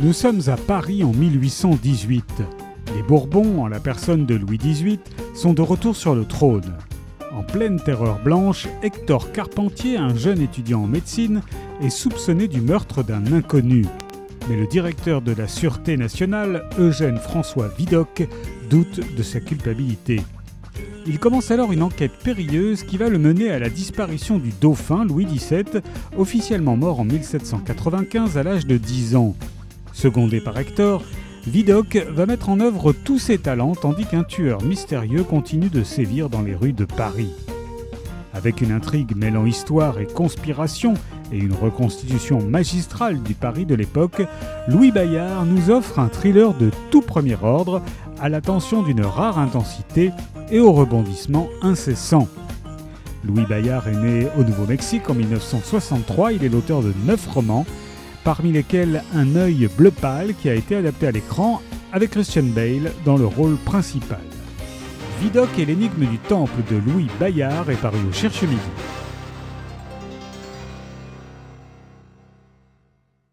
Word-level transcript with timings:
Nous 0.00 0.12
sommes 0.12 0.42
à 0.46 0.56
Paris 0.56 1.02
en 1.02 1.10
1818. 1.12 2.24
Les 2.94 3.02
Bourbons, 3.02 3.64
en 3.64 3.66
la 3.66 3.80
personne 3.80 4.26
de 4.26 4.36
Louis 4.36 4.56
XVIII, 4.56 5.00
sont 5.34 5.54
de 5.54 5.60
retour 5.60 5.96
sur 5.96 6.14
le 6.14 6.24
trône. 6.24 6.72
En 7.32 7.42
pleine 7.42 7.80
terreur 7.80 8.22
blanche, 8.22 8.68
Hector 8.84 9.32
Carpentier, 9.32 9.96
un 9.96 10.14
jeune 10.14 10.40
étudiant 10.40 10.84
en 10.84 10.86
médecine, 10.86 11.42
est 11.82 11.90
soupçonné 11.90 12.46
du 12.46 12.60
meurtre 12.60 13.02
d'un 13.02 13.32
inconnu. 13.32 13.86
Mais 14.48 14.54
le 14.54 14.68
directeur 14.68 15.20
de 15.20 15.32
la 15.32 15.48
Sûreté 15.48 15.96
nationale, 15.96 16.68
Eugène 16.78 17.18
François 17.18 17.66
Vidocq, 17.66 18.28
doute 18.70 19.00
de 19.16 19.22
sa 19.24 19.40
culpabilité. 19.40 20.20
Il 21.08 21.18
commence 21.18 21.50
alors 21.50 21.72
une 21.72 21.82
enquête 21.82 22.16
périlleuse 22.22 22.84
qui 22.84 22.98
va 22.98 23.08
le 23.08 23.18
mener 23.18 23.50
à 23.50 23.58
la 23.58 23.68
disparition 23.68 24.38
du 24.38 24.52
dauphin 24.60 25.04
Louis 25.04 25.24
XVII, 25.24 25.82
officiellement 26.16 26.76
mort 26.76 27.00
en 27.00 27.04
1795 27.04 28.38
à 28.38 28.44
l'âge 28.44 28.64
de 28.64 28.76
10 28.76 29.16
ans. 29.16 29.34
Secondé 29.98 30.40
par 30.40 30.56
Hector, 30.56 31.02
Vidocq 31.48 32.06
va 32.08 32.24
mettre 32.24 32.50
en 32.50 32.60
œuvre 32.60 32.92
tous 32.92 33.18
ses 33.18 33.36
talents 33.36 33.74
tandis 33.74 34.06
qu'un 34.06 34.22
tueur 34.22 34.62
mystérieux 34.62 35.24
continue 35.24 35.70
de 35.70 35.82
sévir 35.82 36.30
dans 36.30 36.40
les 36.40 36.54
rues 36.54 36.72
de 36.72 36.84
Paris. 36.84 37.32
Avec 38.32 38.60
une 38.60 38.70
intrigue 38.70 39.16
mêlant 39.16 39.44
histoire 39.44 39.98
et 39.98 40.06
conspiration 40.06 40.94
et 41.32 41.38
une 41.38 41.52
reconstitution 41.52 42.40
magistrale 42.40 43.20
du 43.24 43.34
Paris 43.34 43.66
de 43.66 43.74
l'époque, 43.74 44.22
Louis 44.68 44.92
Bayard 44.92 45.44
nous 45.46 45.68
offre 45.68 45.98
un 45.98 46.06
thriller 46.06 46.54
de 46.54 46.70
tout 46.92 47.02
premier 47.02 47.36
ordre, 47.42 47.82
à 48.20 48.28
l'attention 48.28 48.84
d'une 48.84 49.04
rare 49.04 49.40
intensité 49.40 50.12
et 50.52 50.60
au 50.60 50.72
rebondissement 50.72 51.48
incessant. 51.60 52.28
Louis 53.24 53.46
Bayard 53.46 53.88
est 53.88 53.96
né 53.96 54.28
au 54.38 54.44
Nouveau-Mexique 54.44 55.10
en 55.10 55.14
1963, 55.14 56.34
il 56.34 56.44
est 56.44 56.48
l'auteur 56.48 56.82
de 56.82 56.92
neuf 57.04 57.26
romans, 57.26 57.66
parmi 58.28 58.52
lesquels 58.52 59.02
Un 59.14 59.36
œil 59.36 59.70
bleu 59.74 59.90
pâle 59.90 60.34
qui 60.34 60.50
a 60.50 60.54
été 60.54 60.76
adapté 60.76 61.06
à 61.06 61.10
l'écran 61.10 61.62
avec 61.94 62.10
Christian 62.10 62.42
Bale 62.42 62.92
dans 63.06 63.16
le 63.16 63.24
rôle 63.24 63.56
principal. 63.56 64.20
Vidocq 65.18 65.58
et 65.58 65.64
l'énigme 65.64 66.04
du 66.04 66.18
temple 66.18 66.60
de 66.70 66.76
Louis 66.76 67.06
Bayard 67.18 67.70
est 67.70 67.80
paru 67.80 67.96
au 68.06 68.12
Cherche 68.12 68.42
Midi. 68.42 68.97